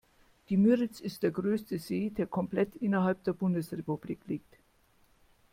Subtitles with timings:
[0.49, 4.57] Die Müritz ist der größte See, der komplett innerhalb der Bundesrepublik liegt.